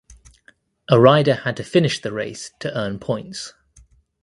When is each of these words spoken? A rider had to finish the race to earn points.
A 0.89 0.99
rider 0.99 1.35
had 1.35 1.55
to 1.57 1.63
finish 1.63 2.01
the 2.01 2.11
race 2.11 2.51
to 2.57 2.75
earn 2.75 2.97
points. 2.97 3.53